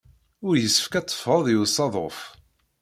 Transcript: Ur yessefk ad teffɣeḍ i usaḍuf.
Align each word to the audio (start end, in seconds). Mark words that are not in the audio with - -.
Ur 0.47 0.55
yessefk 0.57 0.93
ad 0.99 1.05
teffɣeḍ 1.07 1.45
i 1.53 1.55
usaḍuf. 1.63 2.17